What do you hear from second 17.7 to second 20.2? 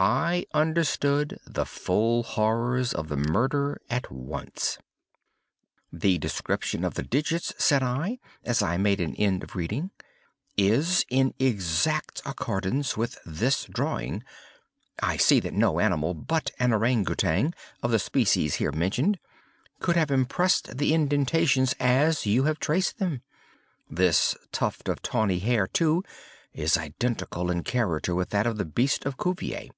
of the species here mentioned, could have